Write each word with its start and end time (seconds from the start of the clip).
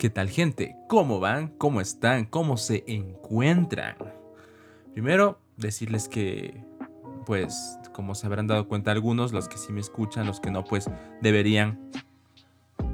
¿Qué 0.00 0.08
tal 0.08 0.30
gente? 0.30 0.76
¿Cómo 0.88 1.20
van? 1.20 1.48
¿Cómo 1.58 1.82
están? 1.82 2.24
¿Cómo 2.24 2.56
se 2.56 2.84
encuentran? 2.86 3.96
Primero, 4.94 5.38
decirles 5.58 6.08
que, 6.08 6.64
pues, 7.26 7.78
como 7.92 8.14
se 8.14 8.26
habrán 8.26 8.46
dado 8.46 8.66
cuenta 8.66 8.92
algunos, 8.92 9.34
los 9.34 9.46
que 9.46 9.58
sí 9.58 9.74
me 9.74 9.80
escuchan, 9.80 10.26
los 10.26 10.40
que 10.40 10.50
no, 10.50 10.64
pues, 10.64 10.88
deberían. 11.20 11.90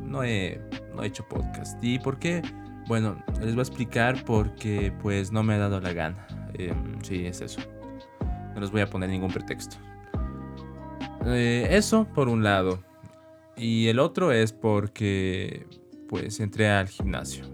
No 0.02 0.24
he, 0.24 0.60
no 0.96 1.04
he 1.04 1.06
hecho 1.06 1.24
podcast. 1.28 1.78
¿Y 1.80 2.00
por 2.00 2.18
qué? 2.18 2.42
Bueno, 2.88 3.22
les 3.40 3.54
voy 3.54 3.60
a 3.60 3.62
explicar 3.62 4.24
porque, 4.24 4.92
pues, 5.00 5.30
no 5.30 5.44
me 5.44 5.54
ha 5.54 5.58
dado 5.58 5.80
la 5.80 5.92
gana. 5.92 6.26
Em, 6.54 7.00
sí, 7.04 7.24
es 7.24 7.40
eso. 7.40 7.60
No 8.52 8.60
les 8.60 8.72
voy 8.72 8.80
a 8.80 8.90
poner 8.90 9.10
ningún 9.10 9.30
pretexto. 9.30 9.76
Eh, 11.24 11.68
eso 11.70 12.08
por 12.16 12.28
un 12.28 12.42
lado. 12.42 12.82
Y 13.56 13.86
el 13.86 14.00
otro 14.00 14.32
es 14.32 14.52
porque 14.52 15.68
pues 16.08 16.40
entré 16.40 16.68
al 16.68 16.88
gimnasio. 16.88 17.44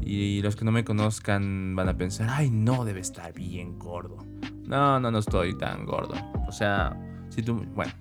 Y 0.00 0.40
los 0.40 0.56
que 0.56 0.64
no 0.64 0.72
me 0.72 0.84
conozcan 0.84 1.76
van 1.76 1.88
a 1.88 1.96
pensar, 1.96 2.28
ay, 2.30 2.50
no, 2.50 2.84
debe 2.84 3.00
estar 3.00 3.32
bien 3.34 3.78
gordo. 3.78 4.18
No, 4.66 4.98
no, 5.00 5.10
no 5.10 5.18
estoy 5.18 5.56
tan 5.56 5.84
gordo. 5.84 6.14
O 6.46 6.52
sea, 6.52 6.96
si 7.28 7.42
tú, 7.42 7.66
bueno, 7.74 7.92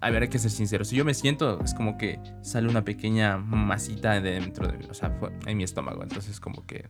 a 0.00 0.10
ver, 0.10 0.22
hay 0.22 0.28
que 0.28 0.38
ser 0.38 0.50
sincero. 0.50 0.84
Si 0.84 0.94
yo 0.94 1.04
me 1.04 1.14
siento, 1.14 1.60
es 1.64 1.74
como 1.74 1.98
que 1.98 2.20
sale 2.42 2.68
una 2.68 2.84
pequeña 2.84 3.36
masita 3.36 4.20
dentro 4.20 4.68
de, 4.68 4.86
o 4.86 4.94
sea, 4.94 5.18
en 5.46 5.56
mi 5.56 5.64
estómago. 5.64 6.02
Entonces, 6.02 6.38
como 6.38 6.64
que 6.66 6.88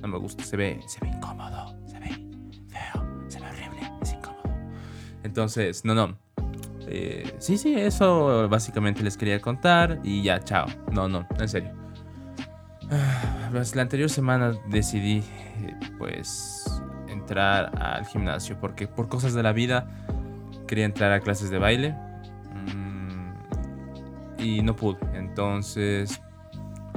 no 0.00 0.08
me 0.08 0.18
gusta. 0.18 0.44
Se 0.44 0.56
ve, 0.56 0.80
se 0.86 1.00
ve 1.00 1.08
incómodo. 1.08 1.76
Se 1.86 1.98
ve 1.98 2.10
feo. 2.68 3.26
Se 3.28 3.40
ve 3.40 3.46
horrible. 3.46 3.90
Es 4.02 4.12
incómodo. 4.12 4.42
Entonces, 5.24 5.84
no, 5.84 5.94
no. 5.94 6.23
Eh, 6.86 7.36
sí, 7.38 7.58
sí, 7.58 7.74
eso 7.74 8.48
básicamente 8.48 9.02
les 9.02 9.16
quería 9.16 9.40
contar 9.40 10.00
y 10.02 10.22
ya, 10.22 10.40
chao. 10.40 10.66
No, 10.92 11.08
no, 11.08 11.26
en 11.38 11.48
serio. 11.48 11.72
Pues 13.50 13.74
la 13.74 13.82
anterior 13.82 14.10
semana 14.10 14.52
decidí, 14.68 15.22
pues, 15.98 16.64
entrar 17.08 17.70
al 17.80 18.06
gimnasio 18.06 18.58
porque 18.60 18.86
por 18.86 19.08
cosas 19.08 19.34
de 19.34 19.42
la 19.42 19.52
vida 19.52 19.86
quería 20.66 20.84
entrar 20.84 21.12
a 21.12 21.20
clases 21.20 21.50
de 21.50 21.58
baile 21.58 21.94
mm, 22.52 24.40
y 24.40 24.62
no 24.62 24.76
pude. 24.76 24.98
Entonces, 25.14 26.20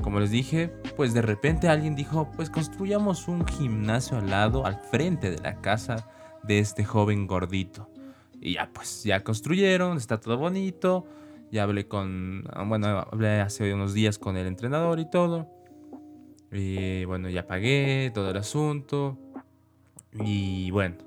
como 0.04 0.20
les 0.20 0.32
dije, 0.32 0.70
pues 0.96 1.14
de 1.14 1.22
repente 1.22 1.70
alguien 1.70 1.96
dijo, 1.96 2.30
pues 2.36 2.50
construyamos 2.50 3.28
un 3.28 3.46
gimnasio 3.46 4.18
al 4.18 4.30
lado, 4.30 4.66
al 4.66 4.80
frente 4.92 5.32
de 5.32 5.40
la 5.40 5.56
casa 5.56 6.08
de 6.44 6.60
este 6.60 6.84
joven 6.84 7.28
gordito. 7.28 7.90
Y 8.42 8.54
ya, 8.54 8.70
pues, 8.72 9.04
ya 9.04 9.24
construyeron, 9.24 9.98
está 9.98 10.20
todo 10.20 10.38
bonito. 10.38 11.06
Ya 11.52 11.64
hablé 11.64 11.88
con, 11.88 12.44
bueno, 12.66 12.88
hablé 12.88 13.40
hace 13.40 13.74
unos 13.74 13.94
días 13.94 14.20
con 14.20 14.36
el 14.38 14.48
entrenador 14.48 15.00
y 15.00 15.10
todo. 15.10 15.50
Y 16.52 17.06
bueno, 17.06 17.30
ya 17.30 17.48
pagué 17.48 18.12
todo 18.14 18.32
el 18.32 18.38
asunto. 18.38 19.18
Y 20.14 20.72
bueno, 20.72 20.98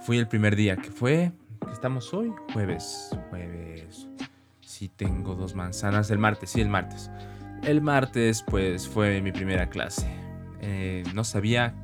fui 0.00 0.18
el 0.18 0.26
primer 0.26 0.56
día 0.56 0.76
que 0.76 0.90
fue, 0.90 1.32
que 1.64 1.72
estamos 1.72 2.12
hoy, 2.12 2.32
jueves, 2.52 3.16
jueves. 3.30 4.08
Sí 4.60 4.88
tengo 4.88 5.34
dos 5.34 5.54
manzanas, 5.54 6.10
el 6.10 6.18
martes, 6.18 6.50
sí, 6.50 6.60
el 6.60 6.68
martes. 6.68 7.10
El 7.62 7.82
martes 7.82 8.42
pues 8.42 8.88
fue 8.88 9.20
mi 9.20 9.32
primera 9.32 9.68
clase. 9.68 10.06
Eh, 10.60 11.04
no 11.14 11.22
sabía, 11.22 11.74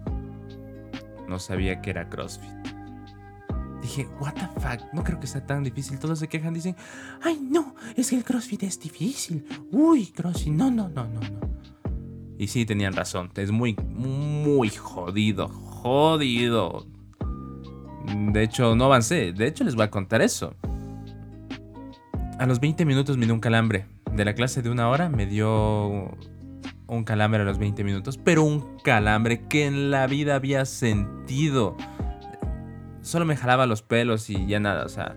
no 1.28 1.38
sabía 1.38 1.80
que 1.80 1.90
era 1.90 2.08
CrossFit 2.08 2.71
dije, 3.96 4.08
what 4.20 4.34
the 4.34 4.48
fuck, 4.60 4.92
no 4.92 5.04
creo 5.04 5.20
que 5.20 5.26
sea 5.26 5.44
tan 5.44 5.62
difícil. 5.62 5.98
Todos 5.98 6.18
se 6.18 6.28
quejan, 6.28 6.54
dicen, 6.54 6.76
ay 7.22 7.38
no, 7.40 7.74
es 7.96 8.10
que 8.10 8.16
el 8.16 8.24
CrossFit 8.24 8.62
es 8.62 8.80
difícil. 8.80 9.44
Uy, 9.70 10.06
CrossFit, 10.06 10.52
no, 10.52 10.70
no, 10.70 10.88
no, 10.88 11.04
no, 11.04 11.20
no. 11.20 11.40
Y 12.38 12.48
sí, 12.48 12.64
tenían 12.64 12.94
razón, 12.94 13.30
es 13.36 13.50
muy, 13.50 13.74
muy 13.74 14.70
jodido, 14.70 15.48
jodido. 15.48 16.86
De 18.32 18.42
hecho, 18.42 18.74
no 18.74 18.86
avancé, 18.86 19.32
de 19.32 19.46
hecho 19.46 19.64
les 19.64 19.74
voy 19.74 19.84
a 19.84 19.90
contar 19.90 20.22
eso. 20.22 20.54
A 22.38 22.46
los 22.46 22.58
20 22.58 22.84
minutos 22.84 23.16
me 23.16 23.26
dio 23.26 23.34
un 23.34 23.40
calambre. 23.40 23.86
De 24.12 24.24
la 24.24 24.34
clase 24.34 24.62
de 24.62 24.70
una 24.70 24.88
hora 24.88 25.08
me 25.08 25.26
dio 25.26 26.16
un 26.88 27.04
calambre 27.04 27.42
a 27.42 27.44
los 27.44 27.58
20 27.58 27.84
minutos, 27.84 28.18
pero 28.18 28.42
un 28.42 28.78
calambre 28.82 29.46
que 29.48 29.66
en 29.66 29.90
la 29.90 30.06
vida 30.06 30.34
había 30.34 30.64
sentido 30.64 31.76
solo 33.02 33.24
me 33.24 33.36
jalaba 33.36 33.66
los 33.66 33.82
pelos 33.82 34.30
y 34.30 34.46
ya 34.46 34.60
nada, 34.60 34.84
o 34.84 34.88
sea, 34.88 35.16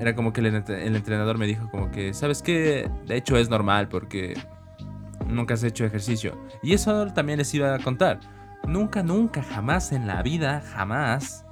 era 0.00 0.14
como 0.14 0.32
que 0.32 0.40
el, 0.40 0.46
entrenador 0.96 1.38
me 1.38 1.46
dijo 1.46 1.68
como 1.70 1.90
que, 1.90 2.14
¿sabes 2.14 2.42
qué? 2.42 2.90
De 3.06 3.16
hecho 3.16 3.36
es 3.36 3.50
normal 3.50 3.88
porque 3.88 4.34
nunca 5.28 5.54
has 5.54 5.62
hecho 5.62 5.84
ejercicio. 5.84 6.36
Y 6.62 6.72
eso 6.74 7.06
también 7.08 7.38
les 7.38 7.52
iba 7.54 7.74
a 7.74 7.78
contar. 7.78 8.20
Nunca, 8.66 9.02
nunca, 9.02 9.42
jamás 9.42 9.92
en 9.92 10.06
la 10.06 10.22
vida, 10.22 10.62
jamás, 10.72 11.44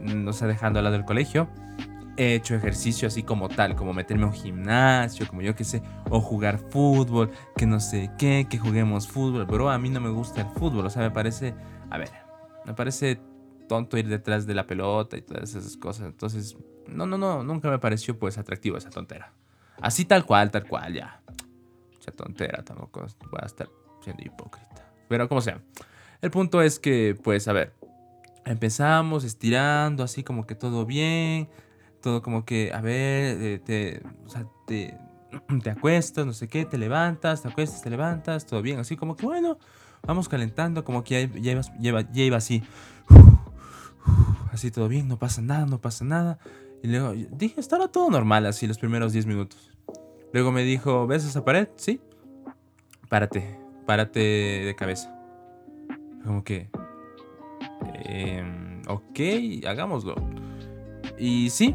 no 0.00 0.32
sé, 0.32 0.46
dejando 0.46 0.78
al 0.78 0.84
lado 0.84 0.96
del 0.96 1.04
colegio, 1.04 1.48
he 2.16 2.34
hecho 2.34 2.54
ejercicio 2.54 3.08
así 3.08 3.22
como 3.22 3.48
tal, 3.48 3.76
como 3.76 3.92
meterme 3.92 4.24
a 4.24 4.28
un 4.28 4.32
gimnasio, 4.32 5.26
como 5.28 5.42
yo 5.42 5.54
que 5.54 5.64
sé, 5.64 5.82
o 6.08 6.20
jugar 6.20 6.58
fútbol, 6.58 7.30
que 7.56 7.66
no 7.66 7.78
sé 7.78 8.10
qué, 8.18 8.46
que 8.48 8.58
juguemos 8.58 9.06
fútbol. 9.06 9.46
Pero 9.46 9.70
a 9.70 9.78
mí 9.78 9.90
no 9.90 10.00
me 10.00 10.10
gusta 10.10 10.42
el 10.42 10.48
fútbol, 10.48 10.86
o 10.86 10.90
sea, 10.90 11.02
me 11.02 11.10
parece, 11.10 11.54
a 11.90 11.98
ver, 11.98 12.10
me 12.64 12.72
parece 12.72 13.20
tonto 13.66 13.98
ir 13.98 14.08
detrás 14.08 14.46
de 14.46 14.54
la 14.54 14.66
pelota 14.66 15.16
y 15.16 15.22
todas 15.22 15.54
esas 15.54 15.76
cosas. 15.76 16.06
Entonces, 16.06 16.56
no, 16.86 17.06
no, 17.06 17.18
no, 17.18 17.42
nunca 17.42 17.70
me 17.70 17.78
pareció 17.78 18.18
pues 18.18 18.38
atractivo 18.38 18.76
esa 18.76 18.90
tontera. 18.90 19.32
Así 19.80 20.04
tal 20.04 20.24
cual, 20.24 20.50
tal 20.50 20.66
cual, 20.66 20.94
ya. 20.94 21.20
Esa 22.00 22.12
tontera 22.12 22.62
tampoco 22.62 23.00
voy 23.00 23.40
a 23.42 23.46
estar 23.46 23.68
siendo 24.02 24.22
hipócrita. 24.22 24.90
Pero 25.08 25.28
como 25.28 25.40
sea. 25.40 25.60
El 26.22 26.30
punto 26.30 26.62
es 26.62 26.78
que, 26.78 27.16
pues, 27.22 27.46
a 27.46 27.52
ver, 27.52 27.74
empezamos 28.44 29.24
estirando, 29.24 30.02
así 30.02 30.22
como 30.22 30.46
que 30.46 30.54
todo 30.54 30.86
bien, 30.86 31.48
todo 32.00 32.22
como 32.22 32.44
que, 32.44 32.72
a 32.72 32.80
ver, 32.80 33.36
eh, 33.42 33.60
te, 33.62 34.02
o 34.24 34.28
sea, 34.28 34.46
te, 34.66 34.96
te 35.62 35.70
acuestas, 35.70 36.24
no 36.24 36.32
sé 36.32 36.48
qué, 36.48 36.64
te 36.64 36.78
levantas, 36.78 37.42
te 37.42 37.48
acuestas, 37.48 37.82
te 37.82 37.90
levantas, 37.90 38.46
todo 38.46 38.62
bien, 38.62 38.78
así 38.78 38.96
como 38.96 39.14
que, 39.14 39.26
bueno, 39.26 39.58
vamos 40.06 40.28
calentando, 40.28 40.84
como 40.84 41.04
que 41.04 41.28
ya, 41.34 41.60
ya, 41.78 42.10
ya 42.10 42.22
iba 42.22 42.36
así 42.38 42.62
así 44.56 44.70
todo 44.70 44.88
bien, 44.88 45.06
no 45.06 45.18
pasa 45.18 45.40
nada, 45.40 45.66
no 45.66 45.80
pasa 45.80 46.04
nada. 46.04 46.38
Y 46.82 46.88
luego 46.88 47.14
dije, 47.30 47.60
estaba 47.60 47.88
todo 47.88 48.10
normal 48.10 48.46
así 48.46 48.66
los 48.66 48.78
primeros 48.78 49.12
10 49.12 49.26
minutos. 49.26 49.70
Luego 50.32 50.52
me 50.52 50.64
dijo, 50.64 51.06
¿ves 51.06 51.24
esa 51.24 51.44
pared? 51.44 51.68
Sí. 51.76 52.00
Párate, 53.08 53.58
párate 53.86 54.20
de 54.20 54.74
cabeza. 54.76 55.14
Como 56.24 56.42
que, 56.42 56.68
eh, 58.04 58.82
ok, 58.88 59.66
hagámoslo. 59.66 60.16
Y 61.18 61.50
sí, 61.50 61.74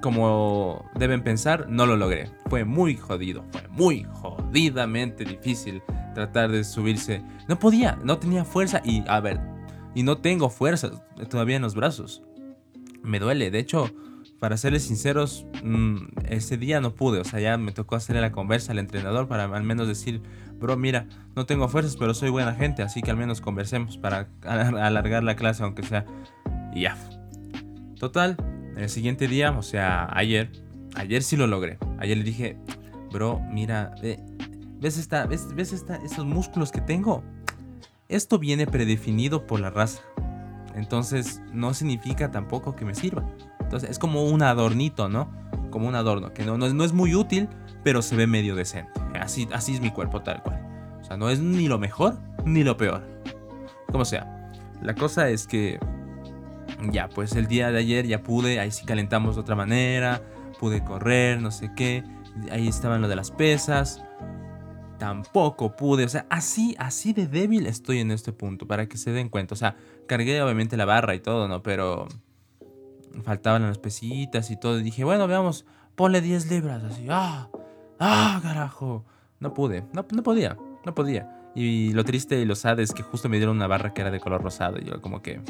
como 0.00 0.84
deben 0.96 1.22
pensar, 1.22 1.68
no 1.68 1.86
lo 1.86 1.96
logré. 1.96 2.30
Fue 2.48 2.64
muy 2.64 2.96
jodido, 2.96 3.44
fue 3.52 3.66
muy 3.68 4.06
jodidamente 4.12 5.24
difícil 5.24 5.82
tratar 6.14 6.50
de 6.50 6.64
subirse. 6.64 7.22
No 7.48 7.58
podía, 7.58 7.98
no 8.04 8.18
tenía 8.18 8.44
fuerza 8.44 8.82
y, 8.84 9.04
a 9.06 9.20
ver, 9.20 9.40
y 9.94 10.02
no 10.02 10.18
tengo 10.18 10.50
fuerzas 10.50 11.02
todavía 11.30 11.56
en 11.56 11.62
los 11.62 11.74
brazos. 11.74 12.22
Me 13.02 13.18
duele, 13.18 13.50
de 13.50 13.58
hecho, 13.58 13.90
para 14.38 14.56
serles 14.56 14.84
sinceros, 14.84 15.46
mm, 15.62 15.96
ese 16.28 16.56
día 16.56 16.80
no 16.80 16.94
pude, 16.94 17.20
o 17.20 17.24
sea, 17.24 17.40
ya 17.40 17.56
me 17.58 17.72
tocó 17.72 17.94
hacerle 17.94 18.20
la 18.20 18.32
conversa 18.32 18.72
al 18.72 18.78
entrenador 18.78 19.28
para 19.28 19.44
al 19.44 19.62
menos 19.62 19.86
decir, 19.86 20.20
bro, 20.58 20.76
mira, 20.76 21.06
no 21.36 21.46
tengo 21.46 21.68
fuerzas, 21.68 21.96
pero 21.96 22.14
soy 22.14 22.30
buena 22.30 22.54
gente, 22.54 22.82
así 22.82 23.02
que 23.02 23.10
al 23.10 23.16
menos 23.16 23.40
conversemos 23.40 23.98
para 23.98 24.28
alargar 24.44 25.22
la 25.22 25.36
clase, 25.36 25.62
aunque 25.62 25.82
sea. 25.82 26.06
Y 26.74 26.82
ya. 26.82 26.96
Total, 27.98 28.36
el 28.76 28.88
siguiente 28.88 29.28
día, 29.28 29.52
o 29.52 29.62
sea, 29.62 30.08
ayer, 30.16 30.50
ayer 30.96 31.22
sí 31.22 31.36
lo 31.36 31.46
logré. 31.46 31.78
Ayer 31.98 32.16
le 32.16 32.24
dije, 32.24 32.56
bro, 33.12 33.40
mira, 33.50 33.94
¿ves, 34.80 34.98
esta, 34.98 35.26
ves, 35.26 35.54
ves 35.54 35.72
esta, 35.72 35.96
estos 35.96 36.24
músculos 36.24 36.72
que 36.72 36.80
tengo? 36.80 37.22
Esto 38.08 38.38
viene 38.38 38.66
predefinido 38.66 39.46
por 39.46 39.60
la 39.60 39.70
raza. 39.70 40.02
Entonces 40.74 41.40
no 41.52 41.74
significa 41.74 42.30
tampoco 42.30 42.74
que 42.74 42.84
me 42.84 42.94
sirva. 42.94 43.24
Entonces 43.60 43.90
es 43.90 43.98
como 43.98 44.24
un 44.24 44.42
adornito, 44.42 45.08
¿no? 45.08 45.30
Como 45.70 45.88
un 45.88 45.94
adorno, 45.94 46.32
que 46.32 46.44
no, 46.44 46.58
no, 46.58 46.84
es 46.84 46.92
muy 46.92 47.14
útil, 47.14 47.48
pero 47.82 48.02
se 48.02 48.16
ve 48.16 48.26
medio 48.26 48.54
decente. 48.54 49.00
Así, 49.18 49.48
así 49.52 49.74
es 49.74 49.80
mi 49.80 49.90
cuerpo 49.90 50.22
tal 50.22 50.42
cual. 50.42 50.60
O 51.00 51.04
sea, 51.04 51.16
no 51.16 51.30
es 51.30 51.40
ni 51.40 51.68
lo 51.68 51.78
mejor 51.78 52.18
ni 52.44 52.64
lo 52.64 52.76
peor. 52.76 53.02
Como 53.90 54.04
sea. 54.04 54.50
La 54.82 54.94
cosa 54.94 55.28
es 55.28 55.46
que 55.46 55.78
ya, 56.90 57.08
pues 57.08 57.34
el 57.34 57.46
día 57.46 57.70
de 57.70 57.78
ayer 57.78 58.06
ya 58.06 58.22
pude, 58.22 58.60
ahí 58.60 58.70
sí 58.70 58.84
calentamos 58.84 59.36
de 59.36 59.42
otra 59.42 59.54
manera, 59.54 60.22
pude 60.58 60.82
correr, 60.82 61.40
no 61.40 61.50
sé 61.50 61.70
qué. 61.74 62.04
Ahí 62.50 62.68
estaban 62.68 63.00
lo 63.00 63.08
de 63.08 63.16
las 63.16 63.30
pesas 63.30 64.02
tampoco 65.02 65.74
pude. 65.74 66.04
O 66.04 66.08
sea, 66.08 66.26
así, 66.30 66.76
así 66.78 67.12
de 67.12 67.26
débil 67.26 67.66
estoy 67.66 67.98
en 67.98 68.12
este 68.12 68.32
punto, 68.32 68.68
para 68.68 68.86
que 68.86 68.96
se 68.96 69.10
den 69.10 69.28
cuenta. 69.30 69.54
O 69.54 69.56
sea, 69.56 69.74
cargué 70.06 70.40
obviamente 70.40 70.76
la 70.76 70.84
barra 70.84 71.16
y 71.16 71.18
todo, 71.18 71.48
¿no? 71.48 71.60
Pero 71.60 72.06
faltaban 73.24 73.62
las 73.62 73.78
pesitas 73.78 74.52
y 74.52 74.56
todo. 74.56 74.78
Y 74.78 74.84
dije, 74.84 75.02
bueno, 75.02 75.26
veamos, 75.26 75.66
ponle 75.96 76.20
10 76.20 76.48
libras. 76.48 76.84
Así, 76.84 77.08
ah, 77.10 77.48
ah, 77.98 78.38
carajo. 78.44 79.04
no 79.40 79.52
pude, 79.52 79.82
no, 79.92 80.06
no 80.08 80.22
podía, 80.22 80.56
no 80.86 80.94
podía. 80.94 81.50
Y 81.56 81.92
lo 81.94 82.04
triste 82.04 82.40
y 82.40 82.44
lo 82.44 82.54
sad 82.54 82.78
es 82.78 82.92
que 82.92 83.02
justo 83.02 83.28
me 83.28 83.38
dieron 83.38 83.56
una 83.56 83.66
barra 83.66 83.92
que 83.92 84.02
era 84.02 84.12
de 84.12 84.20
color 84.20 84.40
rosado. 84.40 84.78
Y 84.78 84.84
yo 84.84 85.02
como 85.02 85.20
que... 85.20 85.40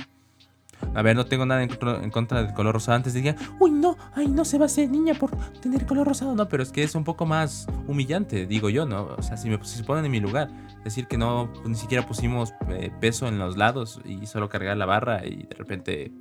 A 0.95 1.03
ver, 1.03 1.17
no 1.17 1.25
tengo 1.27 1.47
nada 1.47 1.63
en 1.63 2.11
contra 2.11 2.43
del 2.43 2.53
color 2.55 2.75
rosado. 2.75 2.97
Antes 2.97 3.15
diría, 3.15 3.37
uy, 3.59 3.71
no, 3.71 3.97
ay, 4.15 4.29
no 4.29 4.45
se 4.45 4.59
va 4.59 4.67
a 4.67 4.69
ser 4.69 4.91
niña 4.91 5.15
por 5.15 5.31
tener 5.61 5.87
color 5.87 6.07
rosado. 6.07 6.35
No, 6.35 6.49
pero 6.49 6.63
es 6.63 6.71
que 6.71 6.83
es 6.83 6.95
un 6.95 7.05
poco 7.05 7.27
más 7.27 7.67
humillante, 7.87 8.47
digo 8.47 8.69
yo, 8.69 8.87
¿no? 8.87 9.15
O 9.17 9.23
sea, 9.23 9.37
si, 9.37 9.49
me, 9.49 9.63
se 9.65 9.85
ponen 9.85 10.05
en 10.05 10.11
mi 10.11 10.21
lugar, 10.21 10.51
decir 10.85 11.07
que 11.07 11.17
no, 11.19 11.53
ni 11.65 11.75
siquiera 11.75 12.07
pusimos 12.07 12.53
eh, 12.69 12.91
peso 13.01 13.27
en 13.27 13.39
los 13.39 13.57
lados 13.57 14.01
y 14.05 14.27
solo 14.27 14.49
cargar 14.49 14.77
la 14.77 14.87
barra 14.87 15.27
y 15.27 15.45
de 15.45 15.55
repente 15.57 16.13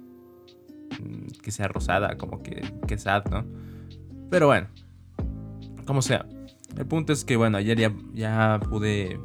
mm, 1.02 1.42
que 1.42 1.52
sea 1.52 1.68
rosada, 1.68 2.18
como 2.18 2.42
que, 2.42 2.62
que 2.88 2.98
sad, 2.98 3.26
¿no? 3.26 3.46
Pero 4.30 4.48
bueno, 4.48 4.68
como 5.86 6.02
sea. 6.02 6.26
El 6.78 6.86
punto 6.86 7.12
es 7.12 7.26
que, 7.26 7.36
bueno, 7.36 7.58
ayer 7.58 7.78
ya, 7.78 7.94
ya 8.14 8.60
pude 8.70 9.20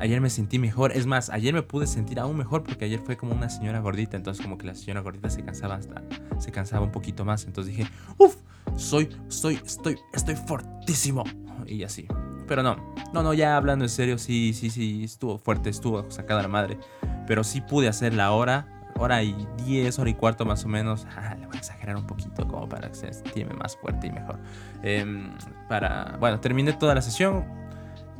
Ayer 0.00 0.20
me 0.20 0.30
sentí 0.30 0.58
mejor. 0.58 0.92
Es 0.92 1.06
más, 1.06 1.28
ayer 1.30 1.52
me 1.52 1.62
pude 1.62 1.86
sentir 1.86 2.20
aún 2.20 2.36
mejor 2.36 2.62
porque 2.62 2.84
ayer 2.84 3.00
fue 3.00 3.16
como 3.16 3.34
una 3.34 3.48
señora 3.48 3.80
gordita. 3.80 4.16
Entonces 4.16 4.42
como 4.42 4.56
que 4.56 4.66
la 4.66 4.74
señora 4.74 5.00
gordita 5.00 5.28
se 5.28 5.44
cansaba 5.44 5.74
hasta, 5.74 6.02
se 6.38 6.52
cansaba 6.52 6.84
un 6.84 6.92
poquito 6.92 7.24
más. 7.24 7.44
Entonces 7.44 7.76
dije, 7.76 7.90
uff, 8.16 8.36
soy, 8.76 9.08
soy, 9.28 9.56
estoy, 9.56 9.98
estoy 10.12 10.36
fortísimo. 10.36 11.24
Y 11.66 11.82
así. 11.82 12.06
Pero 12.46 12.62
no, 12.62 12.94
no, 13.12 13.22
no, 13.22 13.34
ya 13.34 13.56
hablando 13.56 13.84
en 13.84 13.90
serio, 13.90 14.16
sí, 14.16 14.54
sí, 14.54 14.70
sí, 14.70 15.04
estuvo 15.04 15.36
fuerte, 15.38 15.68
estuvo 15.68 16.10
sacada 16.10 16.42
la 16.42 16.48
madre. 16.48 16.78
Pero 17.26 17.44
sí 17.44 17.60
pude 17.60 17.88
hacer 17.88 18.14
la 18.14 18.30
hora, 18.30 18.90
hora 18.96 19.22
y 19.22 19.36
diez, 19.66 19.98
hora 19.98 20.08
y 20.08 20.14
cuarto 20.14 20.46
más 20.46 20.64
o 20.64 20.68
menos. 20.68 21.06
Ah, 21.14 21.34
le 21.38 21.46
voy 21.46 21.56
a 21.56 21.58
exagerar 21.58 21.96
un 21.96 22.06
poquito 22.06 22.46
como 22.46 22.68
para 22.68 22.88
que 22.88 22.94
se 22.94 23.08
estime 23.08 23.52
más 23.52 23.76
fuerte 23.76 24.06
y 24.06 24.12
mejor. 24.12 24.38
Em, 24.82 25.30
para, 25.68 26.16
bueno, 26.20 26.40
terminé 26.40 26.72
toda 26.72 26.94
la 26.94 27.02
sesión 27.02 27.57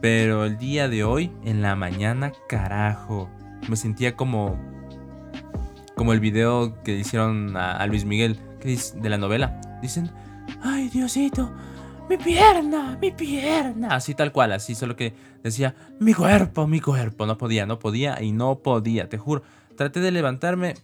pero 0.00 0.44
el 0.44 0.58
día 0.58 0.88
de 0.88 1.04
hoy, 1.04 1.32
en 1.44 1.62
la 1.62 1.74
mañana, 1.74 2.32
carajo, 2.48 3.28
me 3.68 3.76
sentía 3.76 4.16
como 4.16 4.58
como 5.98 6.12
el 6.12 6.20
video 6.20 6.80
que 6.84 6.96
hicieron 6.96 7.56
a, 7.56 7.84
Luis 7.86 8.04
Miguel 8.04 8.38
de 8.62 9.08
la 9.08 9.18
novela. 9.18 9.60
Dicen, 9.82 10.10
ay 10.62 10.88
Diosito, 10.88 11.52
mi 12.08 12.16
pierna, 12.16 12.96
mi 13.00 13.10
pierna. 13.10 13.88
Así 13.88 14.14
tal 14.14 14.30
cual, 14.30 14.52
así 14.52 14.76
solo 14.76 14.94
que 14.94 15.12
decía, 15.42 15.74
mi 15.98 16.14
cuerpo, 16.14 16.68
mi 16.68 16.80
cuerpo. 16.80 17.26
No 17.26 17.36
podía, 17.36 17.66
no 17.66 17.80
podía 17.80 18.22
y 18.22 18.30
no 18.30 18.60
podía, 18.60 19.08
te 19.08 19.18
juro. 19.18 19.42
Traté 19.76 19.98
de 19.98 20.12
levantarme, 20.12 20.74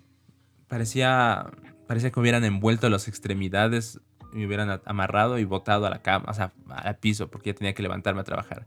parecía, 0.66 1.46
parecía 1.86 2.10
que 2.10 2.18
hubieran 2.18 2.44
envuelto 2.44 2.90
las 2.90 3.06
extremidades, 3.06 4.00
me 4.32 4.44
hubieran 4.46 4.80
amarrado 4.84 5.38
y 5.38 5.44
botado 5.44 5.86
a 5.86 5.90
la 5.90 6.02
cama, 6.02 6.26
o 6.28 6.34
sea, 6.34 6.52
al 6.68 6.96
piso, 6.96 7.28
porque 7.28 7.50
ya 7.50 7.54
tenía 7.54 7.72
que 7.72 7.82
levantarme 7.84 8.20
a 8.20 8.24
trabajar 8.24 8.66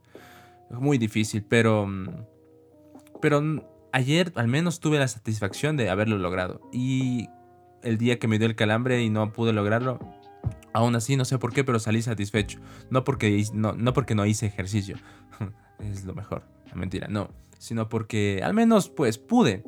muy 0.70 0.98
difícil, 0.98 1.44
pero, 1.48 1.88
mm, 1.88 2.08
pero 3.22 3.42
ayer 3.92 4.32
al 4.36 4.48
menos 4.48 4.80
tuve 4.80 5.00
la 5.00 5.08
satisfacción 5.08 5.78
de 5.78 5.90
haberlo 5.90 6.18
logrado. 6.18 6.62
Y 6.72 7.28
el 7.84 7.98
día 7.98 8.20
que 8.20 8.28
me 8.28 8.38
dio 8.38 8.48
el 8.48 8.56
calambre 8.56 9.02
y 9.02 9.10
no 9.10 9.32
pude 9.32 9.54
lograrlo, 9.54 10.00
aún 10.74 10.96
así 10.96 11.16
no 11.16 11.26
sé 11.26 11.38
por 11.38 11.54
qué, 11.54 11.64
pero 11.64 11.80
salí 11.80 12.02
satisfecho. 12.02 12.60
No 12.90 13.04
porque 13.04 13.44
no, 13.54 13.74
no, 13.74 13.94
porque 13.94 14.16
no 14.16 14.26
hice 14.26 14.46
ejercicio, 14.46 14.98
es 15.80 16.06
lo 16.06 16.14
mejor, 16.14 16.44
la 16.68 16.76
mentira, 16.76 17.08
no, 17.08 17.30
sino 17.58 17.90
porque 17.90 18.42
al 18.44 18.54
menos 18.54 18.90
pues 18.90 19.18
pude. 19.18 19.64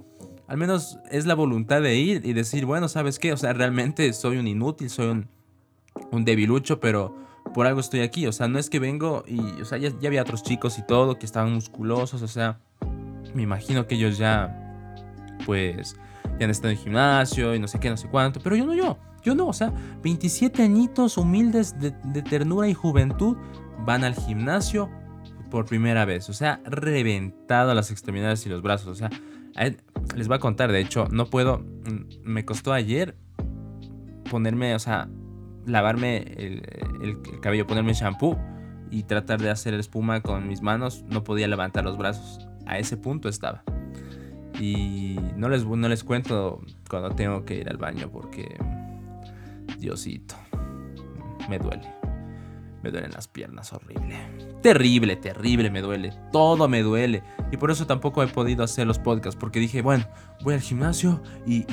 Al 0.48 0.57
menos 0.57 0.98
es 1.12 1.28
la 1.28 1.36
voluntad 1.36 1.80
de 1.80 1.95
ir 1.95 2.25
y 2.25 2.34
decir, 2.34 2.66
bueno, 2.66 2.88
¿sabes 2.88 3.19
qué? 3.19 3.34
O 3.34 3.38
sea, 3.38 3.54
realmente 3.54 4.12
soy 4.13 4.38
un 4.38 4.48
inútil, 4.48 4.90
soy 4.90 5.06
un, 5.10 5.28
un 6.10 6.25
debilucho, 6.25 6.80
pero 6.80 7.16
por 7.54 7.68
algo 7.68 7.80
estoy 7.80 8.01
aquí. 8.01 8.28
O 8.28 8.31
sea, 8.31 8.48
no 8.48 8.60
es 8.60 8.69
que 8.69 8.80
vengo 8.80 9.24
y, 9.28 9.40
o 9.62 9.66
sea, 9.66 9.78
ya, 9.78 9.92
había 10.06 10.22
otros 10.22 10.44
chicos 10.44 10.78
y 10.78 10.86
todo 10.86 11.18
que 11.18 11.25
estaban 11.25 11.54
musculosos. 11.54 12.22
O 12.22 12.28
sea, 12.28 12.60
me 13.34 13.44
imagino 13.44 13.88
que 13.88 13.96
ellos 13.96 14.18
ya, 14.18 14.56
pues, 15.46 15.96
ya 16.40 16.46
han 16.46 16.51
estado 16.51 16.72
en 16.72 16.78
gimnasio 16.78 17.56
y 17.56 17.60
no 17.60 17.68
sé 17.68 17.80
qué, 17.80 17.90
no 17.90 17.98
sé 17.98 18.07
cuánto. 18.07 18.40
Pero 18.40 18.56
yo 18.56 18.66
no, 18.66 18.74
yo. 18.74 18.98
Yo 19.22 19.36
no, 19.36 19.48
o 19.48 19.54
sea, 19.54 19.74
27 20.01 20.63
añitos 20.63 21.18
humildes 21.18 21.75
de, 21.80 21.92
ternura 22.22 22.69
y 22.69 22.74
juventud 22.74 23.36
van 23.86 24.06
al 24.06 24.16
gimnasio 24.16 24.90
por 25.52 25.66
primera 25.66 26.06
vez. 26.06 26.30
O 26.30 26.34
sea, 26.34 26.62
reventado 26.63 27.74
las 27.74 27.92
extremidades 27.92 28.45
y 28.45 28.50
los 28.50 28.62
brazos. 28.62 28.88
O 28.88 28.95
sea, 28.95 29.10
les 30.16 30.28
voy 30.28 30.38
a 30.38 30.40
contar, 30.40 30.72
de 30.72 30.80
hecho, 30.80 31.07
no 31.12 31.25
puedo. 31.30 31.60
Mm, 31.60 32.06
me 32.24 32.45
costó 32.45 32.72
ayer 32.72 33.18
ponerme, 34.30 34.75
o 34.75 34.80
sea, 34.80 35.10
lavarme 35.69 36.18
el, 36.38 36.62
cabello, 37.42 37.68
ponerme 37.68 37.94
shampoo 37.94 38.38
y 38.92 39.04
tratar 39.04 39.42
de 39.42 39.50
hacer 39.50 39.74
espuma 39.75 40.21
con 40.21 40.48
mis 40.48 40.62
manos, 40.62 41.04
no 41.07 41.24
podía 41.24 41.48
levantar 41.48 41.83
los 41.83 41.98
brazos. 41.98 42.48
A 42.66 42.77
ese 42.77 42.98
punto 42.98 43.30
estaba. 43.30 43.63
Y 44.60 45.18
no 45.36 45.50
les, 45.50 45.66
no 45.66 45.88
les 45.88 46.04
cuento 46.04 46.62
cuando 46.89 47.12
tengo 47.12 47.45
que 47.45 47.56
ir 47.56 47.69
al 47.69 47.77
baño 47.77 48.10
porque, 48.12 48.57
Diosito, 49.77 50.36
me 51.50 51.60
duele. 51.60 52.00
Me 52.81 52.92
duelen 52.92 53.12
las 53.12 53.27
piernas, 53.27 53.74
horrible. 53.74 54.16
Terrible, 54.62 55.18
terrible, 55.18 55.69
me 55.69 55.81
duele. 55.81 56.13
Todo 56.31 56.69
me 56.69 56.81
duele. 56.81 57.24
Y 57.51 57.57
por 57.57 57.71
eso 57.71 57.86
tampoco 57.86 58.24
he 58.24 58.27
podido 58.27 58.63
hacer 58.63 58.88
los 58.88 59.00
podcasts. 59.00 59.38
Porque 59.38 59.60
dije, 59.60 59.81
bueno, 59.81 60.06
voy 60.44 60.54
al 60.54 60.62
gimnasio 60.62 61.21
y, 61.45 61.66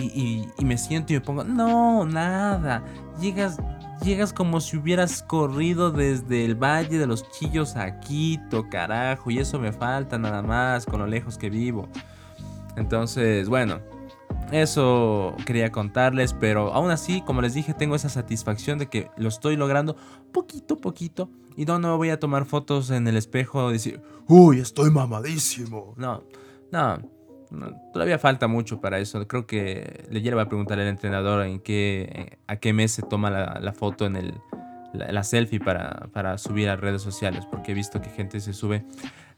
me 0.65 0.77
siento 0.77 1.13
y 1.13 1.17
me 1.17 1.21
pongo. 1.21 1.45
No, 1.45 2.05
nada. 2.05 2.85
Llegas, 3.21 3.59
llegas 4.07 4.33
como 4.33 4.61
si 4.61 4.77
hubieras 4.77 5.25
corrido 5.25 5.91
desde 5.91 6.45
el 6.45 6.55
Valle 6.55 6.97
de 6.97 7.09
los 7.09 7.29
Chillos 7.33 7.75
a 7.75 7.99
Quito, 7.99 8.69
carajo, 8.71 9.33
y 9.33 9.41
eso 9.41 9.59
me 9.59 9.73
falta 9.73 10.17
nada 10.17 10.43
más 10.43 10.87
con 10.87 11.01
lo 11.01 11.09
lejos 11.09 11.37
que 11.37 11.51
vivo. 11.51 11.89
Entonces, 12.77 13.49
bueno, 13.49 13.81
eso 14.53 15.35
quería 15.45 15.73
contarles, 15.73 16.33
pero 16.35 16.73
aún 16.73 16.93
así, 16.93 17.21
como 17.23 17.43
les 17.43 17.55
dije, 17.55 17.75
tengo 17.75 17.97
esa 17.97 18.09
satisfacción 18.09 18.79
de 18.79 18.87
que 18.87 19.11
lo 19.17 19.29
estoy 19.29 19.57
logrando 19.57 19.97
poquito, 20.33 20.77
poquito. 20.77 21.29
Y 21.57 21.65
no, 21.65 21.81
no 21.81 21.97
voy 21.97 22.11
a 22.11 22.21
tomar 22.21 22.45
fotos 22.45 22.91
en 22.91 23.09
el 23.09 23.17
espejo 23.17 23.71
y 23.71 23.73
decir, 23.73 24.01
uy, 24.29 24.61
estoy 24.61 24.91
mamadísimo. 24.91 25.95
No, 25.97 26.23
no, 26.71 26.99
todavía 27.93 28.19
falta 28.19 28.49
mucho 28.49 28.81
para 28.81 28.99
eso. 28.99 29.27
Creo 29.27 29.47
que 29.47 30.07
le 30.11 30.23
lleva 30.23 30.43
a 30.43 30.49
preguntar 30.49 30.79
al 30.79 30.89
entrenador 30.89 31.47
en 31.47 31.61
qué, 31.61 32.39
a 32.47 32.57
qué 32.57 32.73
mes 32.73 32.93
se 32.93 33.03
toma 33.03 33.31
la, 33.31 33.73
foto 33.73 34.07
en 34.07 34.17
el, 34.17 34.35
la, 34.93 35.23
selfie 35.25 35.61
para, 35.61 36.09
para, 36.13 36.39
subir 36.39 36.69
a 36.69 36.77
redes 36.77 37.03
sociales, 37.03 37.45
porque 37.51 37.73
he 37.73 37.75
visto 37.75 38.01
que 38.01 38.11
gente 38.11 38.41
se 38.41 38.53
sube 38.53 38.85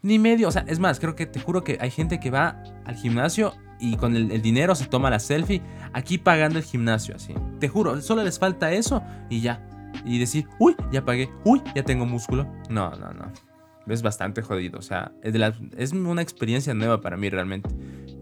ni 0.03 0.19
medio. 0.19 0.49
O 0.49 0.51
sea, 0.51 0.65
es 0.67 0.79
más, 0.79 1.01
creo 1.01 1.15
que 1.15 1.27
te 1.27 1.41
juro 1.41 1.65
que 1.65 1.79
hay 1.81 1.91
gente 1.91 2.21
que 2.21 2.31
va 2.31 2.63
al 2.85 2.97
gimnasio 2.97 3.55
y 3.81 3.97
con 3.97 4.17
el, 4.17 4.31
el 4.33 4.43
dinero 4.43 4.75
se 4.75 4.87
toma 4.87 5.11
la 5.11 5.21
selfie 5.21 5.63
aquí 5.93 6.19
pagando 6.19 6.59
el 6.59 6.65
gimnasio, 6.65 7.17
así. 7.17 7.35
Te 7.61 7.69
juro, 7.69 8.01
solo 8.01 8.23
les 8.23 8.39
falta 8.39 8.73
eso 8.73 9.03
y 9.29 9.41
ya. 9.41 9.65
Y 10.05 10.19
decir, 10.19 10.47
uy, 10.59 10.77
ya 10.93 11.05
pagué, 11.05 11.31
uy, 11.45 11.63
ya 11.75 11.83
tengo 11.83 12.07
músculo. 12.07 12.47
No, 12.69 12.91
no, 12.91 13.13
no 13.13 13.48
es 13.89 14.03
bastante 14.03 14.43
jodido. 14.43 14.79
O 14.79 14.83
sea, 14.83 15.13
es, 15.23 15.33
de 15.33 15.53
es 15.77 15.93
una 15.93 16.23
experiencia 16.23 16.75
nueva 16.75 17.01
para 17.01 17.17
mí 17.17 17.29
realmente. 17.29 17.71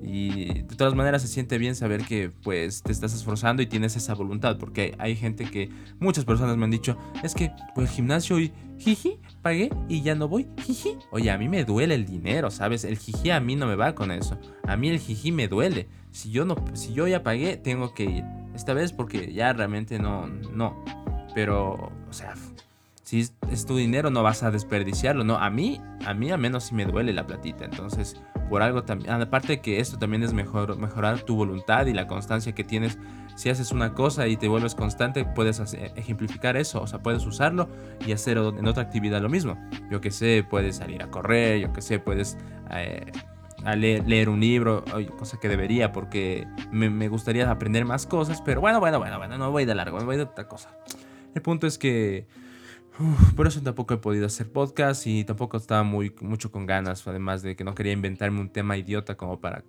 Y 0.02 0.62
de 0.62 0.76
todas 0.76 0.94
maneras 0.94 1.22
se 1.22 1.28
siente 1.28 1.58
bien 1.58 1.74
saber 1.74 2.04
que 2.04 2.30
pues 2.30 2.82
te 2.82 2.92
estás 2.92 3.12
esforzando 3.12 3.62
y 3.62 3.66
tienes 3.66 3.96
esa 3.96 4.14
voluntad. 4.14 4.56
Porque 4.58 4.94
hay 4.98 5.16
gente 5.16 5.44
que, 5.46 5.70
muchas 5.98 6.24
personas 6.24 6.56
me 6.56 6.64
han 6.64 6.70
dicho, 6.70 6.96
es 7.24 7.34
que 7.34 7.50
voy 7.74 7.84
al 7.84 7.90
gimnasio 7.90 8.38
y 8.38 8.52
jiji, 8.78 9.18
pagué 9.42 9.70
y 9.88 10.02
ya 10.02 10.14
no 10.14 10.28
voy, 10.28 10.46
jiji. 10.64 10.96
Oye, 11.10 11.30
a 11.30 11.38
mí 11.38 11.48
me 11.48 11.64
duele 11.64 11.94
el 11.94 12.06
dinero, 12.06 12.50
¿sabes? 12.50 12.84
El 12.84 12.98
jiji 12.98 13.30
a 13.30 13.40
mí 13.40 13.56
no 13.56 13.66
me 13.66 13.74
va 13.74 13.94
con 13.94 14.10
eso. 14.10 14.38
A 14.64 14.76
mí 14.76 14.88
el 14.88 15.00
jiji 15.00 15.32
me 15.32 15.48
duele. 15.48 15.88
Si 16.10 16.30
yo, 16.30 16.44
no, 16.44 16.56
si 16.74 16.92
yo 16.92 17.06
ya 17.06 17.22
pagué, 17.22 17.56
tengo 17.56 17.92
que 17.92 18.04
ir. 18.04 18.24
Esta 18.54 18.74
vez 18.74 18.92
porque 18.92 19.32
ya 19.32 19.52
realmente 19.52 19.98
no, 19.98 20.26
no. 20.28 20.82
Pero, 21.34 21.92
o 22.08 22.12
sea, 22.12 22.34
si 23.06 23.20
es 23.20 23.66
tu 23.66 23.76
dinero 23.76 24.10
no 24.10 24.24
vas 24.24 24.42
a 24.42 24.50
desperdiciarlo, 24.50 25.22
¿no? 25.22 25.36
A 25.36 25.48
mí, 25.48 25.80
a 26.04 26.12
mí 26.12 26.32
al 26.32 26.40
menos 26.40 26.64
sí 26.64 26.74
me 26.74 26.86
duele 26.86 27.12
la 27.12 27.24
platita, 27.24 27.64
entonces 27.64 28.20
por 28.50 28.62
algo 28.62 28.82
también, 28.82 29.12
aparte 29.12 29.60
que 29.60 29.78
esto 29.78 29.96
también 29.96 30.24
es 30.24 30.32
mejor, 30.32 30.76
mejorar 30.76 31.20
tu 31.22 31.36
voluntad 31.36 31.86
y 31.86 31.92
la 31.92 32.08
constancia 32.08 32.52
que 32.52 32.64
tienes, 32.64 32.98
si 33.36 33.48
haces 33.48 33.70
una 33.70 33.94
cosa 33.94 34.26
y 34.26 34.36
te 34.36 34.48
vuelves 34.48 34.74
constante, 34.74 35.24
puedes 35.24 35.60
ejemplificar 35.94 36.56
eso, 36.56 36.82
o 36.82 36.88
sea, 36.88 36.98
puedes 36.98 37.24
usarlo 37.24 37.68
y 38.04 38.10
hacer 38.10 38.38
en 38.38 38.66
otra 38.66 38.82
actividad 38.82 39.22
lo 39.22 39.28
mismo. 39.28 39.56
Yo 39.88 40.00
que 40.00 40.10
sé, 40.10 40.44
puedes 40.48 40.76
salir 40.76 41.00
a 41.00 41.08
correr, 41.08 41.60
yo 41.60 41.72
que 41.72 41.82
sé, 41.82 42.00
puedes... 42.00 42.36
Eh, 42.72 43.12
leer, 43.76 44.28
un 44.28 44.38
libro, 44.38 44.84
cosa 45.18 45.38
que 45.40 45.48
debería 45.48 45.90
porque 45.90 46.46
me, 46.70 46.88
me, 46.90 47.08
gustaría 47.08 47.50
aprender 47.50 47.84
más 47.84 48.06
cosas, 48.06 48.40
pero 48.42 48.60
bueno, 48.60 48.78
bueno, 48.78 48.98
bueno, 48.98 49.18
bueno, 49.18 49.38
no 49.38 49.50
voy 49.50 49.64
de 49.64 49.74
largo, 49.74 49.98
me 49.98 50.04
voy 50.04 50.16
de 50.16 50.22
otra 50.22 50.46
cosa. 50.46 50.70
El 51.34 51.42
punto 51.42 51.66
es 51.66 51.76
que 51.76 52.28
por 53.36 53.46
eso 53.46 53.60
tampoco 53.62 53.94
he 53.94 53.98
podido 53.98 54.26
hacer 54.26 54.50
podcast 54.50 55.06
y 55.06 55.24
tampoco 55.24 55.56
estaba 55.56 55.82
muy 55.82 56.14
mucho 56.20 56.50
con 56.50 56.66
ganas, 56.66 57.06
además 57.06 57.42
de 57.42 57.56
que 57.56 57.64
no 57.64 57.74
quería 57.74 57.92
inventarme 57.92 58.40
un 58.40 58.50
tema 58.50 58.76
idiota 58.76 59.16
como 59.16 59.40
para 59.40 59.64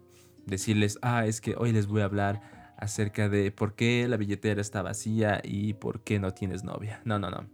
decirles, 0.46 0.98
ah, 1.02 1.26
es 1.26 1.42
que 1.42 1.56
hoy 1.58 1.72
les 1.72 1.88
voy 1.88 2.02
a 2.02 2.06
hablar 2.06 2.74
acerca 2.78 3.28
de 3.28 3.52
por 3.52 3.76
qué 3.76 4.08
la 4.08 4.18
billetera 4.18 4.62
está 4.62 4.82
vacía 4.82 5.42
y 5.44 5.74
por 5.74 6.04
qué 6.04 6.20
no 6.20 6.32
tienes 6.32 6.64
novia. 6.64 7.02
No, 7.06 7.20
no, 7.20 7.30
no. 7.30 7.50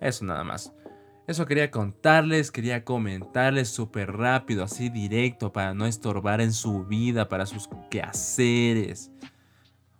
Eso 0.00 0.24
nada 0.24 0.44
más. 0.44 0.72
Eso 1.26 1.46
quería 1.46 1.70
contarles, 1.70 2.52
quería 2.52 2.84
comentarles 2.84 3.68
súper 3.68 4.12
rápido, 4.12 4.62
así 4.62 4.90
directo, 4.90 5.52
para 5.52 5.74
no 5.74 5.86
estorbar 5.86 6.40
en 6.40 6.52
su 6.52 6.84
vida, 6.84 7.28
para 7.28 7.46
sus 7.46 7.68
quehaceres. 7.90 9.10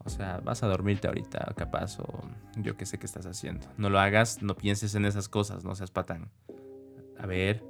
O 0.06 0.08
sea, 0.08 0.40
vas 0.44 0.62
a 0.62 0.68
dormirte 0.68 1.08
ahorita, 1.08 1.52
capaz, 1.56 1.98
o 1.98 2.22
yo 2.56 2.76
qué 2.76 2.86
sé 2.86 2.98
qué 2.98 3.06
estás 3.06 3.26
haciendo. 3.26 3.66
No 3.76 3.90
lo 3.90 3.98
hagas, 3.98 4.40
no 4.40 4.54
pienses 4.54 4.94
en 4.94 5.04
esas 5.04 5.28
cosas, 5.28 5.64
no 5.64 5.74
seas 5.74 5.90
patán. 5.90 6.30
A 7.18 7.26
ver. 7.26 7.64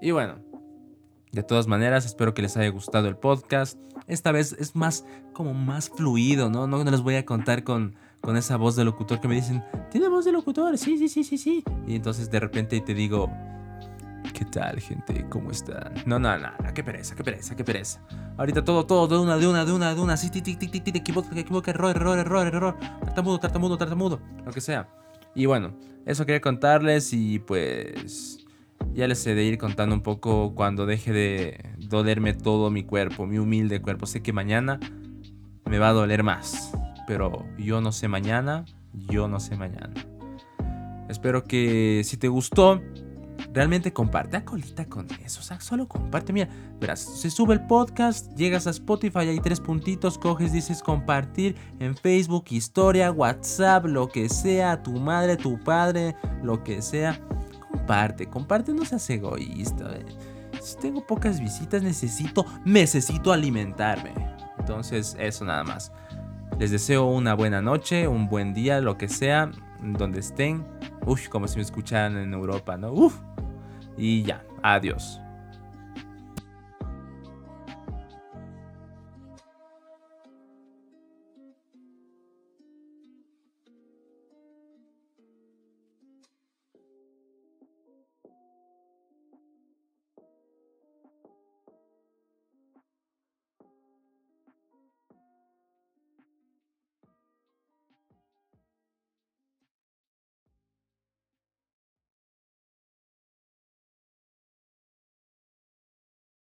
Y 0.00 0.12
bueno, 0.12 0.38
de 1.30 1.42
todas 1.42 1.66
maneras, 1.66 2.06
espero 2.06 2.32
que 2.32 2.40
les 2.40 2.56
haya 2.56 2.70
gustado 2.70 3.06
el 3.06 3.16
podcast. 3.16 3.78
Esta 4.06 4.32
vez 4.32 4.56
es 4.58 4.74
más, 4.74 5.04
como 5.34 5.52
más 5.52 5.90
fluido, 5.90 6.48
¿no? 6.48 6.66
No, 6.66 6.82
les 6.84 7.02
voy 7.02 7.16
a 7.16 7.26
contar 7.26 7.64
con, 7.64 7.96
con 8.22 8.38
esa 8.38 8.56
voz 8.56 8.74
de 8.74 8.84
locutor 8.84 9.20
que 9.20 9.28
me 9.28 9.34
dicen, 9.34 9.62
¿tiene 9.90 10.08
voz 10.08 10.24
de 10.24 10.32
locutor? 10.32 10.78
Sí, 10.78 10.96
sí, 10.96 11.08
sí, 11.08 11.22
sí, 11.22 11.36
sí. 11.36 11.64
Y 11.86 11.96
entonces 11.96 12.30
de 12.30 12.40
repente 12.40 12.80
te 12.80 12.94
digo, 12.94 13.30
¿Qué 14.42 14.50
tal, 14.50 14.80
gente? 14.80 15.24
¿Cómo 15.28 15.52
están? 15.52 15.94
No, 16.04 16.18
no, 16.18 16.36
no, 16.36 16.48
qué 16.74 16.82
pereza, 16.82 17.14
qué 17.14 17.22
pereza, 17.22 17.54
qué 17.54 17.62
pereza. 17.62 18.04
Ahorita 18.36 18.64
todo, 18.64 18.84
todo, 18.84 19.06
de 19.06 19.16
una, 19.16 19.36
de 19.36 19.46
una, 19.46 19.64
de 19.64 19.70
una, 19.70 19.94
de 19.94 20.00
una, 20.00 20.16
sí, 20.16 20.30
tic, 20.30 20.42
tic, 20.42 20.58
tic, 20.58 20.72
tic, 20.72 20.82
tic, 20.82 20.96
equivoca, 20.96 21.28
equivoca, 21.38 21.70
error, 21.70 21.94
error, 21.94 22.18
error, 22.18 22.46
error, 22.48 22.76
tartamudo, 23.04 23.38
tartamudo, 23.38 23.78
tartamudo, 23.78 24.20
lo 24.44 24.52
que 24.52 24.60
sea. 24.60 24.88
Y 25.36 25.46
bueno, 25.46 25.78
eso 26.06 26.26
quería 26.26 26.40
contarles 26.40 27.12
y 27.12 27.38
pues 27.38 28.44
ya 28.92 29.06
les 29.06 29.24
he 29.28 29.36
de 29.36 29.44
ir 29.44 29.58
contando 29.58 29.94
un 29.94 30.02
poco 30.02 30.56
cuando 30.56 30.86
deje 30.86 31.12
de 31.12 31.76
dolerme 31.78 32.34
todo 32.34 32.68
mi 32.68 32.82
cuerpo, 32.82 33.28
mi 33.28 33.38
humilde 33.38 33.80
cuerpo. 33.80 34.06
Sé 34.06 34.24
que 34.24 34.32
mañana 34.32 34.80
me 35.66 35.78
va 35.78 35.90
a 35.90 35.92
doler 35.92 36.24
más, 36.24 36.72
pero 37.06 37.46
yo 37.58 37.80
no 37.80 37.92
sé 37.92 38.08
mañana, 38.08 38.64
yo 38.92 39.28
no 39.28 39.38
sé 39.38 39.56
mañana. 39.56 39.94
Espero 41.08 41.44
que 41.44 42.02
si 42.04 42.16
te 42.16 42.26
gustó, 42.26 42.80
realmente 43.52 43.92
comparte 43.92 44.36
a 44.36 44.44
colita 44.44 44.84
con 44.86 45.06
eso. 45.24 45.40
O 45.40 45.42
sea, 45.42 45.60
solo 45.60 45.88
comparte. 45.88 46.32
Mira, 46.32 46.48
verás, 46.80 47.00
se 47.00 47.30
sube 47.30 47.54
el 47.54 47.66
podcast, 47.66 48.34
llegas 48.36 48.66
a 48.66 48.70
Spotify, 48.70 49.20
hay 49.20 49.40
tres 49.40 49.60
puntitos, 49.60 50.18
coges, 50.18 50.52
dices 50.52 50.82
compartir 50.82 51.56
en 51.78 51.96
Facebook, 51.96 52.44
historia, 52.50 53.10
WhatsApp, 53.10 53.86
lo 53.86 54.08
que 54.08 54.28
sea, 54.28 54.82
tu 54.82 54.92
madre, 54.92 55.36
tu 55.36 55.58
padre, 55.60 56.16
lo 56.42 56.62
que 56.62 56.82
sea. 56.82 57.20
Comparte, 57.70 58.26
comparte, 58.26 58.72
no 58.72 58.84
seas 58.84 59.08
egoísta. 59.10 59.90
Eh. 59.94 60.04
Si 60.60 60.76
tengo 60.76 61.06
pocas 61.06 61.40
visitas, 61.40 61.82
necesito, 61.82 62.46
necesito 62.64 63.32
alimentarme. 63.32 64.12
Entonces, 64.58 65.16
eso 65.18 65.44
nada 65.44 65.64
más. 65.64 65.92
Les 66.58 66.70
deseo 66.70 67.06
una 67.06 67.34
buena 67.34 67.60
noche, 67.60 68.06
un 68.06 68.28
buen 68.28 68.54
día, 68.54 68.80
lo 68.80 68.96
que 68.96 69.08
sea, 69.08 69.50
donde 69.82 70.20
estén. 70.20 70.64
Uf, 71.06 71.28
como 71.28 71.48
si 71.48 71.56
me 71.56 71.62
escucharan 71.62 72.16
en 72.16 72.32
Europa, 72.32 72.76
¿no? 72.76 72.92
Uf. 72.92 73.18
Y 73.96 74.22
ya, 74.24 74.44
adiós. 74.62 75.21